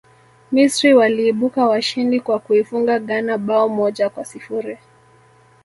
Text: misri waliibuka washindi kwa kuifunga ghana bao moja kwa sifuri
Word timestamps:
misri 0.51 0.93
waliibuka 0.93 1.65
washindi 1.65 2.19
kwa 2.19 2.39
kuifunga 2.39 2.99
ghana 2.99 3.37
bao 3.37 3.69
moja 3.69 4.09
kwa 4.09 4.25
sifuri 4.25 4.77